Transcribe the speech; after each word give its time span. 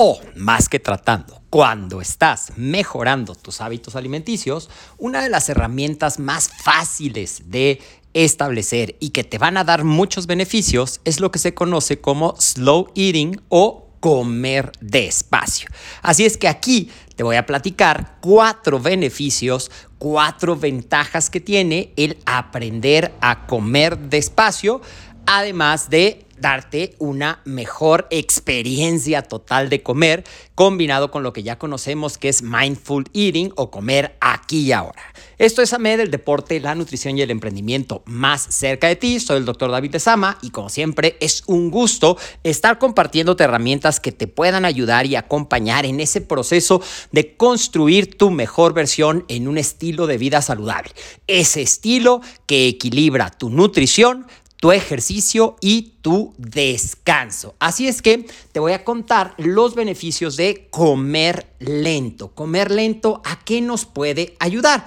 o 0.00 0.20
más 0.36 0.68
que 0.68 0.78
tratando, 0.78 1.42
cuando 1.50 2.00
estás 2.00 2.52
mejorando 2.56 3.34
tus 3.34 3.60
hábitos 3.60 3.96
alimenticios, 3.96 4.70
una 4.96 5.20
de 5.20 5.28
las 5.28 5.48
herramientas 5.48 6.20
más 6.20 6.48
fáciles 6.48 7.50
de 7.50 7.80
establecer 8.14 8.94
y 9.00 9.10
que 9.10 9.24
te 9.24 9.38
van 9.38 9.56
a 9.56 9.64
dar 9.64 9.82
muchos 9.82 10.28
beneficios 10.28 11.00
es 11.04 11.18
lo 11.18 11.32
que 11.32 11.40
se 11.40 11.52
conoce 11.52 12.00
como 12.00 12.36
slow 12.38 12.92
eating 12.94 13.40
o 13.48 13.88
comer 13.98 14.70
despacio. 14.80 15.68
Así 16.00 16.24
es 16.24 16.36
que 16.36 16.46
aquí 16.46 16.92
te 17.16 17.24
voy 17.24 17.34
a 17.34 17.44
platicar 17.44 18.18
cuatro 18.20 18.78
beneficios, 18.78 19.68
cuatro 19.98 20.54
ventajas 20.54 21.28
que 21.28 21.40
tiene 21.40 21.92
el 21.96 22.18
aprender 22.24 23.12
a 23.20 23.48
comer 23.48 23.98
despacio, 23.98 24.80
además 25.26 25.90
de 25.90 26.27
darte 26.40 26.94
una 26.98 27.40
mejor 27.44 28.06
experiencia 28.10 29.22
total 29.22 29.68
de 29.68 29.82
comer, 29.82 30.24
combinado 30.54 31.10
con 31.10 31.22
lo 31.22 31.32
que 31.32 31.42
ya 31.42 31.58
conocemos 31.58 32.18
que 32.18 32.28
es 32.28 32.42
mindful 32.42 33.04
eating 33.14 33.52
o 33.56 33.70
comer 33.70 34.16
aquí 34.20 34.60
y 34.60 34.72
ahora. 34.72 35.02
Esto 35.38 35.62
es 35.62 35.72
AMED, 35.72 36.00
el 36.00 36.10
deporte, 36.10 36.58
la 36.58 36.74
nutrición 36.74 37.16
y 37.16 37.22
el 37.22 37.30
emprendimiento 37.30 38.02
más 38.06 38.42
cerca 38.42 38.88
de 38.88 38.96
ti. 38.96 39.20
Soy 39.20 39.36
el 39.36 39.44
doctor 39.44 39.70
David 39.70 39.96
Sama 39.98 40.36
y 40.42 40.50
como 40.50 40.68
siempre 40.68 41.16
es 41.20 41.44
un 41.46 41.70
gusto 41.70 42.18
estar 42.42 42.78
compartiéndote 42.78 43.44
herramientas 43.44 44.00
que 44.00 44.10
te 44.10 44.26
puedan 44.26 44.64
ayudar 44.64 45.06
y 45.06 45.14
acompañar 45.14 45.86
en 45.86 46.00
ese 46.00 46.20
proceso 46.20 46.82
de 47.12 47.36
construir 47.36 48.18
tu 48.18 48.30
mejor 48.30 48.74
versión 48.74 49.24
en 49.28 49.46
un 49.46 49.58
estilo 49.58 50.08
de 50.08 50.18
vida 50.18 50.42
saludable. 50.42 50.90
Ese 51.26 51.62
estilo 51.62 52.20
que 52.46 52.66
equilibra 52.66 53.30
tu 53.30 53.48
nutrición, 53.50 54.26
tu 54.60 54.72
ejercicio 54.72 55.56
y 55.60 55.94
tu 56.02 56.34
descanso. 56.36 57.54
Así 57.58 57.86
es 57.86 58.02
que 58.02 58.26
te 58.52 58.60
voy 58.60 58.72
a 58.72 58.84
contar 58.84 59.34
los 59.38 59.74
beneficios 59.74 60.36
de 60.36 60.68
comer 60.70 61.46
lento. 61.60 62.28
Comer 62.28 62.70
lento, 62.70 63.22
¿a 63.24 63.38
qué 63.44 63.60
nos 63.60 63.84
puede 63.84 64.34
ayudar? 64.40 64.84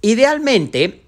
Idealmente, 0.00 1.02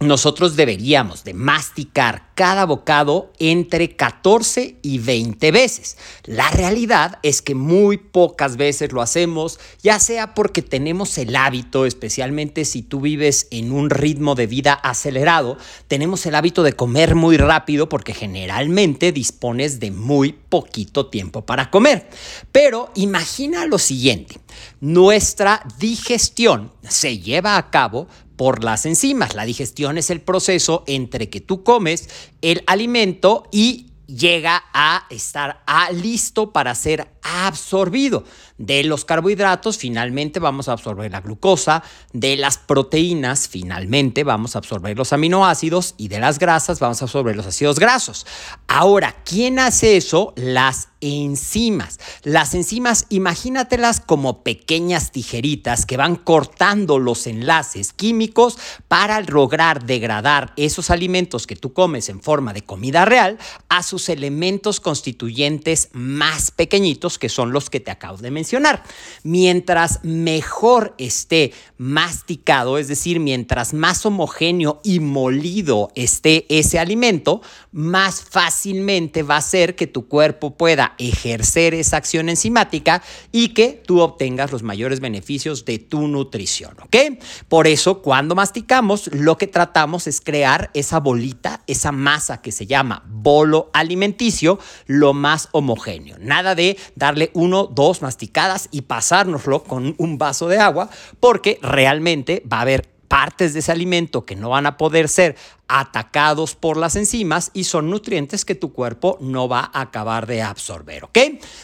nosotros 0.00 0.56
deberíamos 0.56 1.24
de 1.24 1.34
masticar 1.34 2.27
cada 2.38 2.66
bocado 2.66 3.32
entre 3.40 3.96
14 3.96 4.76
y 4.80 4.98
20 4.98 5.50
veces. 5.50 5.96
La 6.22 6.48
realidad 6.50 7.18
es 7.24 7.42
que 7.42 7.56
muy 7.56 7.96
pocas 7.96 8.56
veces 8.56 8.92
lo 8.92 9.02
hacemos, 9.02 9.58
ya 9.82 9.98
sea 9.98 10.34
porque 10.34 10.62
tenemos 10.62 11.18
el 11.18 11.34
hábito, 11.34 11.84
especialmente 11.84 12.64
si 12.64 12.82
tú 12.82 13.00
vives 13.00 13.48
en 13.50 13.72
un 13.72 13.90
ritmo 13.90 14.36
de 14.36 14.46
vida 14.46 14.72
acelerado, 14.72 15.58
tenemos 15.88 16.26
el 16.26 16.36
hábito 16.36 16.62
de 16.62 16.74
comer 16.74 17.16
muy 17.16 17.38
rápido 17.38 17.88
porque 17.88 18.14
generalmente 18.14 19.10
dispones 19.10 19.80
de 19.80 19.90
muy 19.90 20.30
poquito 20.30 21.08
tiempo 21.08 21.44
para 21.44 21.72
comer. 21.72 22.08
Pero 22.52 22.92
imagina 22.94 23.66
lo 23.66 23.78
siguiente, 23.78 24.38
nuestra 24.80 25.66
digestión 25.80 26.70
se 26.88 27.18
lleva 27.18 27.56
a 27.56 27.70
cabo 27.72 28.06
por 28.38 28.62
las 28.62 28.86
enzimas. 28.86 29.34
La 29.34 29.44
digestión 29.44 29.98
es 29.98 30.08
el 30.10 30.22
proceso 30.22 30.84
entre 30.86 31.28
que 31.28 31.40
tú 31.40 31.64
comes 31.64 32.08
el 32.40 32.62
alimento 32.66 33.48
y 33.52 33.88
llega 34.08 34.64
a 34.72 35.04
estar 35.10 35.62
a 35.66 35.92
listo 35.92 36.50
para 36.50 36.74
ser 36.74 37.08
absorbido. 37.22 38.24
De 38.56 38.82
los 38.82 39.04
carbohidratos 39.04 39.76
finalmente 39.76 40.40
vamos 40.40 40.68
a 40.68 40.72
absorber 40.72 41.12
la 41.12 41.20
glucosa, 41.20 41.84
de 42.12 42.36
las 42.36 42.56
proteínas 42.58 43.48
finalmente 43.48 44.24
vamos 44.24 44.56
a 44.56 44.60
absorber 44.60 44.96
los 44.96 45.12
aminoácidos 45.12 45.94
y 45.98 46.08
de 46.08 46.20
las 46.20 46.38
grasas 46.38 46.80
vamos 46.80 47.02
a 47.02 47.04
absorber 47.04 47.36
los 47.36 47.46
ácidos 47.46 47.78
grasos. 47.78 48.26
Ahora, 48.66 49.14
¿quién 49.24 49.58
hace 49.58 49.98
eso? 49.98 50.32
Las 50.36 50.88
enzimas. 51.00 51.98
Las 52.22 52.54
enzimas, 52.54 53.06
imagínatelas 53.08 54.00
como 54.00 54.42
pequeñas 54.42 55.12
tijeritas 55.12 55.86
que 55.86 55.96
van 55.96 56.16
cortando 56.16 56.98
los 56.98 57.26
enlaces 57.26 57.92
químicos 57.92 58.58
para 58.88 59.20
lograr 59.20 59.84
degradar 59.84 60.52
esos 60.56 60.90
alimentos 60.90 61.46
que 61.46 61.56
tú 61.56 61.72
comes 61.72 62.08
en 62.08 62.20
forma 62.20 62.52
de 62.52 62.62
comida 62.62 63.04
real 63.04 63.38
a 63.68 63.82
sus 63.82 64.08
elementos 64.08 64.80
constituyentes 64.80 65.88
más 65.92 66.50
pequeñitos 66.50 67.18
que 67.18 67.28
son 67.28 67.52
los 67.52 67.70
que 67.70 67.80
te 67.80 67.90
acabo 67.90 68.18
de 68.18 68.30
mencionar. 68.30 68.82
Mientras 69.22 70.00
mejor 70.02 70.94
esté 70.98 71.52
masticado, 71.76 72.78
es 72.78 72.88
decir, 72.88 73.20
mientras 73.20 73.74
más 73.74 74.04
homogéneo 74.04 74.80
y 74.82 75.00
molido 75.00 75.90
esté 75.94 76.46
ese 76.48 76.78
alimento, 76.78 77.42
más 77.72 78.22
fácilmente 78.22 79.22
va 79.22 79.36
a 79.36 79.42
ser 79.42 79.76
que 79.76 79.86
tu 79.86 80.08
cuerpo 80.08 80.56
pueda 80.56 80.87
ejercer 80.98 81.74
esa 81.74 81.96
acción 81.96 82.28
enzimática 82.28 83.02
y 83.32 83.50
que 83.50 83.82
tú 83.86 84.00
obtengas 84.00 84.52
los 84.52 84.62
mayores 84.62 85.00
beneficios 85.00 85.64
de 85.64 85.78
tu 85.78 86.08
nutrición, 86.08 86.76
¿ok? 86.80 87.20
Por 87.48 87.66
eso, 87.66 88.02
cuando 88.02 88.34
masticamos, 88.34 89.08
lo 89.12 89.36
que 89.38 89.46
tratamos 89.46 90.06
es 90.06 90.20
crear 90.20 90.70
esa 90.74 91.00
bolita, 91.00 91.62
esa 91.66 91.92
masa 91.92 92.40
que 92.40 92.52
se 92.52 92.66
llama 92.66 93.04
bolo 93.06 93.70
alimenticio, 93.72 94.58
lo 94.86 95.14
más 95.14 95.48
homogéneo. 95.52 96.16
Nada 96.18 96.54
de 96.54 96.76
darle 96.94 97.30
uno, 97.34 97.66
dos 97.66 98.02
masticadas 98.02 98.68
y 98.70 98.82
pasárnoslo 98.82 99.64
con 99.64 99.94
un 99.98 100.18
vaso 100.18 100.48
de 100.48 100.58
agua, 100.58 100.90
porque 101.20 101.58
realmente 101.62 102.42
va 102.50 102.58
a 102.58 102.62
haber 102.62 102.97
partes 103.08 103.54
de 103.54 103.60
ese 103.60 103.72
alimento 103.72 104.24
que 104.24 104.36
no 104.36 104.50
van 104.50 104.66
a 104.66 104.76
poder 104.76 105.08
ser 105.08 105.36
atacados 105.66 106.54
por 106.54 106.76
las 106.76 106.94
enzimas 106.96 107.50
y 107.54 107.64
son 107.64 107.90
nutrientes 107.90 108.44
que 108.44 108.54
tu 108.54 108.72
cuerpo 108.72 109.18
no 109.20 109.48
va 109.48 109.70
a 109.72 109.80
acabar 109.80 110.26
de 110.26 110.42
absorber, 110.42 111.04
¿ok? 111.04 111.18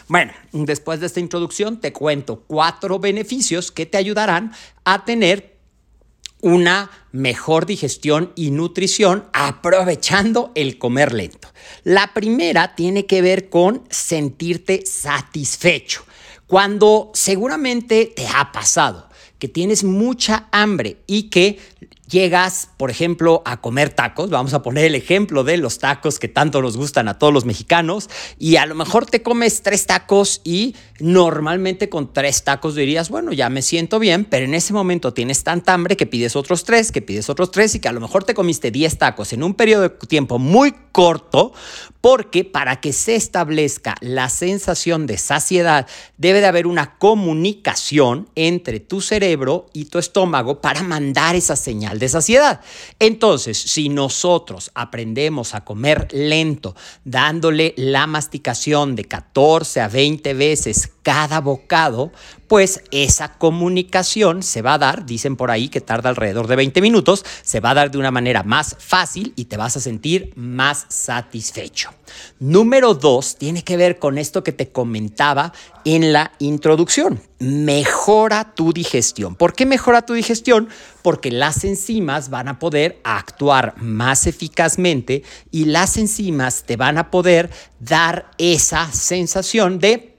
Bueno, 0.09 0.33
después 0.53 1.01
de 1.01 1.07
esta 1.07 1.21
introducción 1.21 1.81
te 1.81 1.93
cuento 1.93 2.43
cuatro 2.47 2.99
beneficios 2.99 3.71
que 3.71 3.87
te 3.87 3.99
ayudarán 3.99 4.53
a 4.85 5.05
tener 5.05 5.55
una 6.41 6.91
mejor 7.13 7.65
digestión 7.65 8.33
y 8.35 8.51
nutrición 8.51 9.25
aprovechando 9.33 10.53
el 10.55 10.77
comer 10.77 11.15
lento. 11.15 11.49
La 11.85 12.13
primera 12.13 12.75
tiene 12.75 13.07
que 13.07 13.23
ver 13.23 13.49
con 13.49 13.83
sentirte 13.89 14.85
satisfecho. 14.85 16.05
Cuando 16.47 17.11
seguramente 17.15 18.13
te 18.15 18.29
ha 18.29 18.53
pasado 18.53 19.09
que 19.45 19.49
tienes 19.49 19.85
mucha 19.85 20.49
hambre 20.53 20.97
y 21.07 21.25
que 21.25 21.59
llegas, 22.15 22.71
por 22.77 22.91
ejemplo, 22.91 23.43
a 23.45 23.61
comer 23.61 23.91
tacos, 23.91 24.31
vamos 24.31 24.55
a 24.55 24.63
poner 24.63 24.85
el 24.85 24.95
ejemplo 24.95 25.43
de 25.43 25.57
los 25.57 25.81
tacos 25.81 26.21
que 26.21 26.29
tanto 26.29 26.63
nos 26.63 26.77
gustan 26.77 27.09
a 27.09 27.19
todos 27.19 27.35
los 27.35 27.45
mexicanos, 27.45 28.09
y 28.39 28.57
a 28.57 28.67
lo 28.67 28.77
mejor 28.77 29.05
te 29.05 29.23
comes 29.23 29.63
tres 29.63 29.87
tacos 29.87 30.41
y 30.45 30.77
normalmente 31.01 31.89
con 31.89 32.13
tres 32.13 32.45
tacos 32.45 32.77
dirías, 32.77 33.11
bueno, 33.11 33.33
ya 33.33 33.51
me 33.51 33.63
siento 33.63 33.99
bien, 33.99 34.25
pero 34.25 34.45
en 34.45 34.55
ese 34.55 34.73
momento 34.73 35.13
tienes 35.13 35.43
tanta 35.43 35.75
hambre 35.75 35.97
que 35.97 36.07
pides 36.07 36.37
otros 36.37 36.63
tres, 36.63 36.93
que 36.93 37.03
pides 37.03 37.29
otros 37.29 37.51
tres 37.51 37.75
y 37.75 37.81
que 37.81 37.89
a 37.89 37.93
lo 37.93 38.01
mejor 38.01 38.23
te 38.23 38.33
comiste 38.33 38.71
10 38.71 38.97
tacos 38.97 39.33
en 39.33 39.43
un 39.43 39.55
periodo 39.55 39.83
de 39.83 39.91
tiempo 39.91 40.39
muy 40.39 40.73
corto, 40.93 41.53
porque 42.01 42.45
para 42.45 42.81
que 42.81 42.93
se 42.93 43.17
establezca 43.17 43.97
la 44.01 44.29
sensación 44.29 45.07
de 45.07 45.19
saciedad 45.19 45.89
debe 46.17 46.41
de 46.41 46.47
haber 46.47 46.67
una 46.69 46.97
comunicación 46.99 48.29
entre 48.37 48.79
tu 48.79 49.01
cerebro 49.01 49.67
y 49.73 49.87
tu 49.87 49.99
estómago 49.99 50.61
para 50.61 50.83
mandar 50.83 51.35
esa 51.35 51.57
señal 51.57 51.99
de 51.99 52.04
saciedad. 52.09 52.61
Entonces, 52.99 53.59
si 53.59 53.89
nosotros 53.89 54.71
aprendemos 54.75 55.55
a 55.55 55.65
comer 55.65 56.09
lento, 56.13 56.75
dándole 57.05 57.75
la 57.77 58.07
masticación 58.07 58.97
de 58.97 59.05
14 59.05 59.81
a 59.81 59.89
20 59.89 60.35
veces 60.35 60.94
cada 61.05 61.41
bocado, 61.41 62.11
pues 62.49 62.83
esa 62.91 63.35
comunicación 63.35 64.43
se 64.43 64.63
va 64.63 64.75
a 64.75 64.79
dar, 64.79 65.07
dicen 65.07 65.37
por 65.37 65.51
ahí 65.51 65.69
que 65.69 65.83
tarda 65.83 66.09
alrededor 66.09 66.47
de 66.47 66.57
20 66.57 66.81
minutos, 66.81 67.25
se 67.43 67.61
va 67.61 67.71
a 67.71 67.75
dar 67.75 67.91
de 67.91 67.99
una 67.99 68.11
manera 68.11 68.43
más 68.43 68.77
fácil 68.81 69.35
y 69.37 69.45
te 69.45 69.59
vas 69.59 69.77
a 69.77 69.81
sentir 69.81 70.33
más 70.35 70.87
satisfecho. 70.89 71.91
Número 72.39 72.95
dos, 72.95 73.37
tiene 73.37 73.63
que 73.63 73.77
ver 73.77 73.99
con 73.99 74.17
esto 74.17 74.43
que 74.43 74.53
te 74.53 74.71
comentaba 74.71 75.53
en 75.85 76.13
la 76.13 76.33
introducción. 76.39 77.21
Mejora 77.39 78.55
tu 78.55 78.73
digestión. 78.73 79.35
¿Por 79.35 79.53
qué 79.53 79.67
mejora 79.67 80.07
tu 80.07 80.15
digestión? 80.15 80.69
Porque 81.03 81.31
las 81.31 81.65
enzimas 81.65 82.31
van 82.31 82.49
a 82.49 82.59
poder 82.59 82.99
actuar 83.05 83.75
más 83.77 84.27
eficazmente 84.27 85.23
y 85.51 85.67
las 85.67 85.99
enzimas 85.99 86.63
te 86.65 86.77
van 86.77 86.97
a 86.97 87.11
poder 87.11 87.51
dar 87.79 88.31
esa 88.39 88.91
sensación 88.91 89.79
de 89.79 90.14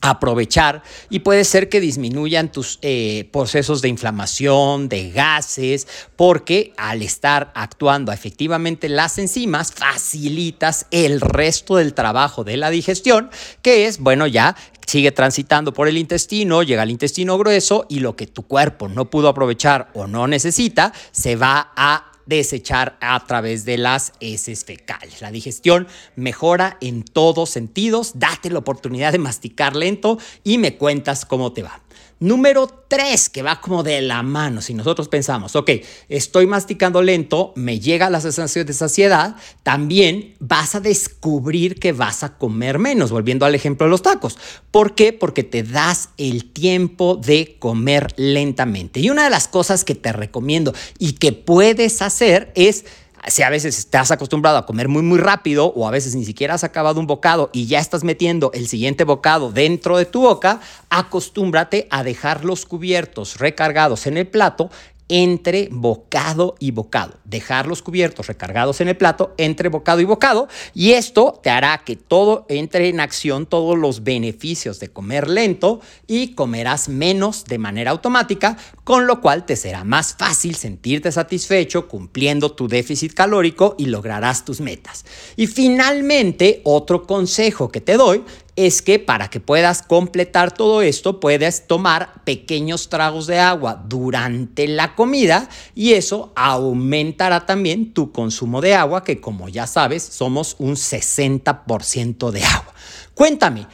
aprovechar 0.00 0.82
y 1.10 1.20
puede 1.20 1.44
ser 1.44 1.68
que 1.68 1.80
disminuyan 1.80 2.52
tus 2.52 2.78
eh, 2.82 3.28
procesos 3.32 3.82
de 3.82 3.88
inflamación, 3.88 4.88
de 4.88 5.10
gases, 5.10 5.88
porque 6.16 6.72
al 6.76 7.02
estar 7.02 7.50
actuando 7.54 8.12
efectivamente 8.12 8.88
las 8.88 9.18
enzimas 9.18 9.72
facilitas 9.72 10.86
el 10.90 11.20
resto 11.20 11.76
del 11.76 11.94
trabajo 11.94 12.44
de 12.44 12.56
la 12.56 12.70
digestión, 12.70 13.30
que 13.62 13.86
es, 13.86 13.98
bueno, 13.98 14.26
ya 14.26 14.56
sigue 14.86 15.12
transitando 15.12 15.74
por 15.74 15.88
el 15.88 15.98
intestino, 15.98 16.62
llega 16.62 16.82
al 16.82 16.90
intestino 16.90 17.36
grueso 17.36 17.86
y 17.88 18.00
lo 18.00 18.16
que 18.16 18.26
tu 18.26 18.46
cuerpo 18.46 18.88
no 18.88 19.10
pudo 19.10 19.28
aprovechar 19.28 19.90
o 19.94 20.06
no 20.06 20.26
necesita, 20.26 20.92
se 21.12 21.36
va 21.36 21.72
a 21.76 22.12
desechar 22.28 22.98
a 23.00 23.24
través 23.26 23.64
de 23.64 23.78
las 23.78 24.12
heces 24.20 24.64
fecales. 24.64 25.22
La 25.22 25.32
digestión 25.32 25.88
mejora 26.14 26.76
en 26.80 27.02
todos 27.02 27.50
sentidos. 27.50 28.12
Date 28.16 28.50
la 28.50 28.58
oportunidad 28.58 29.12
de 29.12 29.18
masticar 29.18 29.74
lento 29.74 30.18
y 30.44 30.58
me 30.58 30.76
cuentas 30.76 31.24
cómo 31.24 31.52
te 31.52 31.62
va. 31.62 31.80
Número 32.20 32.66
tres, 32.88 33.28
que 33.28 33.42
va 33.42 33.60
como 33.60 33.84
de 33.84 34.00
la 34.00 34.24
mano. 34.24 34.60
Si 34.60 34.74
nosotros 34.74 35.08
pensamos, 35.08 35.54
ok, 35.54 35.70
estoy 36.08 36.46
masticando 36.46 37.00
lento, 37.00 37.52
me 37.54 37.78
llega 37.78 38.10
la 38.10 38.20
sensación 38.20 38.66
de 38.66 38.72
saciedad, 38.72 39.36
también 39.62 40.34
vas 40.40 40.74
a 40.74 40.80
descubrir 40.80 41.78
que 41.78 41.92
vas 41.92 42.24
a 42.24 42.36
comer 42.36 42.80
menos, 42.80 43.12
volviendo 43.12 43.46
al 43.46 43.54
ejemplo 43.54 43.86
de 43.86 43.90
los 43.90 44.02
tacos. 44.02 44.36
¿Por 44.72 44.96
qué? 44.96 45.12
Porque 45.12 45.44
te 45.44 45.62
das 45.62 46.08
el 46.16 46.50
tiempo 46.52 47.14
de 47.16 47.56
comer 47.60 48.12
lentamente. 48.16 48.98
Y 48.98 49.10
una 49.10 49.24
de 49.24 49.30
las 49.30 49.46
cosas 49.46 49.84
que 49.84 49.94
te 49.94 50.12
recomiendo 50.12 50.74
y 50.98 51.12
que 51.12 51.32
puedes 51.32 52.02
hacer 52.02 52.50
es 52.56 52.84
si 53.26 53.42
a 53.42 53.50
veces 53.50 53.78
estás 53.78 54.10
acostumbrado 54.10 54.58
a 54.58 54.66
comer 54.66 54.88
muy 54.88 55.02
muy 55.02 55.18
rápido 55.18 55.66
o 55.66 55.86
a 55.86 55.90
veces 55.90 56.14
ni 56.14 56.24
siquiera 56.24 56.54
has 56.54 56.64
acabado 56.64 57.00
un 57.00 57.06
bocado 57.06 57.50
y 57.52 57.66
ya 57.66 57.78
estás 57.80 58.04
metiendo 58.04 58.50
el 58.54 58.68
siguiente 58.68 59.04
bocado 59.04 59.52
dentro 59.52 59.98
de 59.98 60.06
tu 60.06 60.22
boca, 60.22 60.60
acostúmbrate 60.90 61.88
a 61.90 62.02
dejar 62.02 62.44
los 62.44 62.66
cubiertos 62.66 63.38
recargados 63.38 64.06
en 64.06 64.16
el 64.16 64.26
plato 64.26 64.70
entre 65.08 65.68
bocado 65.70 66.54
y 66.58 66.70
bocado. 66.70 67.14
Dejar 67.24 67.66
los 67.66 67.82
cubiertos 67.82 68.26
recargados 68.26 68.80
en 68.80 68.88
el 68.88 68.96
plato 68.96 69.34
entre 69.38 69.68
bocado 69.68 70.00
y 70.00 70.04
bocado 70.04 70.48
y 70.74 70.92
esto 70.92 71.38
te 71.42 71.50
hará 71.50 71.78
que 71.84 71.96
todo 71.96 72.46
entre 72.48 72.88
en 72.88 73.00
acción, 73.00 73.46
todos 73.46 73.78
los 73.78 74.04
beneficios 74.04 74.80
de 74.80 74.88
comer 74.88 75.28
lento 75.28 75.80
y 76.06 76.34
comerás 76.34 76.88
menos 76.88 77.44
de 77.44 77.58
manera 77.58 77.90
automática, 77.90 78.56
con 78.84 79.06
lo 79.06 79.20
cual 79.20 79.46
te 79.46 79.56
será 79.56 79.84
más 79.84 80.14
fácil 80.14 80.54
sentirte 80.54 81.12
satisfecho 81.12 81.88
cumpliendo 81.88 82.52
tu 82.52 82.68
déficit 82.68 83.14
calórico 83.14 83.74
y 83.78 83.86
lograrás 83.86 84.44
tus 84.44 84.60
metas. 84.60 85.04
Y 85.36 85.46
finalmente, 85.46 86.60
otro 86.64 87.06
consejo 87.06 87.70
que 87.70 87.80
te 87.80 87.96
doy 87.96 88.24
es 88.58 88.82
que 88.82 88.98
para 88.98 89.30
que 89.30 89.38
puedas 89.38 89.82
completar 89.82 90.52
todo 90.52 90.82
esto, 90.82 91.20
puedes 91.20 91.68
tomar 91.68 92.24
pequeños 92.24 92.88
tragos 92.88 93.28
de 93.28 93.38
agua 93.38 93.80
durante 93.86 94.66
la 94.66 94.96
comida 94.96 95.48
y 95.76 95.92
eso 95.92 96.32
aumentará 96.34 97.46
también 97.46 97.94
tu 97.94 98.10
consumo 98.10 98.60
de 98.60 98.74
agua, 98.74 99.04
que 99.04 99.20
como 99.20 99.48
ya 99.48 99.68
sabes, 99.68 100.02
somos 100.02 100.56
un 100.58 100.74
60% 100.74 102.32
de 102.32 102.42
agua. 102.42 102.74
Cuéntame, 103.14 103.68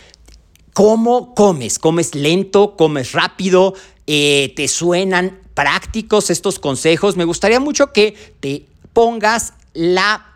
¿cómo 0.75 1.35
comes? 1.35 1.79
¿Comes 1.79 2.15
lento? 2.15 2.77
¿Comes 2.77 3.13
rápido? 3.13 3.73
Eh, 4.07 4.53
¿Te 4.55 4.69
suenan 4.69 5.41
prácticos 5.55 6.29
estos 6.29 6.59
consejos? 6.59 7.17
Me 7.17 7.25
gustaría 7.25 7.59
mucho 7.59 7.91
que 7.91 8.37
te 8.41 8.67
pongas 8.93 9.55
la 9.73 10.34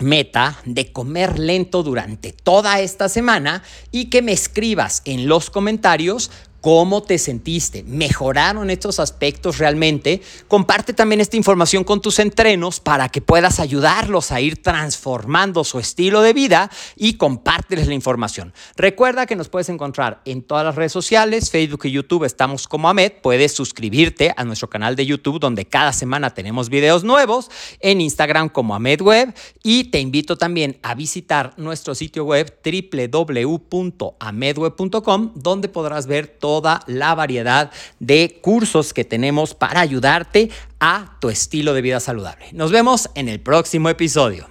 meta 0.00 0.58
de 0.64 0.92
comer 0.92 1.38
lento 1.38 1.82
durante 1.82 2.32
toda 2.32 2.80
esta 2.80 3.08
semana 3.08 3.62
y 3.90 4.06
que 4.06 4.22
me 4.22 4.32
escribas 4.32 5.02
en 5.04 5.28
los 5.28 5.50
comentarios 5.50 6.30
¿Cómo 6.60 7.02
te 7.02 7.16
sentiste? 7.16 7.84
¿Mejoraron 7.84 8.68
estos 8.68 9.00
aspectos 9.00 9.56
realmente? 9.56 10.20
Comparte 10.46 10.92
también 10.92 11.22
esta 11.22 11.38
información 11.38 11.84
con 11.84 12.02
tus 12.02 12.18
entrenos 12.18 12.80
para 12.80 13.08
que 13.08 13.22
puedas 13.22 13.60
ayudarlos 13.60 14.30
a 14.30 14.42
ir 14.42 14.60
transformando 14.60 15.64
su 15.64 15.78
estilo 15.78 16.20
de 16.20 16.34
vida 16.34 16.70
y 16.96 17.14
compárteles 17.14 17.86
la 17.86 17.94
información. 17.94 18.52
Recuerda 18.76 19.24
que 19.24 19.36
nos 19.36 19.48
puedes 19.48 19.70
encontrar 19.70 20.20
en 20.26 20.42
todas 20.42 20.66
las 20.66 20.74
redes 20.74 20.92
sociales, 20.92 21.50
Facebook 21.50 21.80
y 21.84 21.92
YouTube 21.92 22.24
estamos 22.24 22.68
como 22.68 22.90
Ahmed. 22.90 23.12
Puedes 23.22 23.54
suscribirte 23.54 24.34
a 24.36 24.44
nuestro 24.44 24.68
canal 24.68 24.96
de 24.96 25.06
YouTube 25.06 25.40
donde 25.40 25.64
cada 25.64 25.94
semana 25.94 26.34
tenemos 26.34 26.68
videos 26.68 27.04
nuevos, 27.04 27.50
en 27.80 28.02
Instagram 28.02 28.50
como 28.50 28.74
Ahmed 28.74 29.00
Web 29.00 29.32
y 29.62 29.84
te 29.84 30.00
invito 30.00 30.36
también 30.36 30.78
a 30.82 30.94
visitar 30.94 31.54
nuestro 31.56 31.94
sitio 31.94 32.24
web 32.24 32.54
www.amedweb.com 32.62 35.32
donde 35.36 35.68
podrás 35.68 36.06
ver 36.06 36.26
todo 36.26 36.49
toda 36.50 36.80
la 36.88 37.14
variedad 37.14 37.70
de 38.00 38.40
cursos 38.42 38.92
que 38.92 39.04
tenemos 39.04 39.54
para 39.54 39.78
ayudarte 39.80 40.50
a 40.80 41.16
tu 41.20 41.30
estilo 41.30 41.74
de 41.74 41.80
vida 41.80 42.00
saludable. 42.00 42.46
Nos 42.50 42.72
vemos 42.72 43.08
en 43.14 43.28
el 43.28 43.38
próximo 43.38 43.88
episodio. 43.88 44.48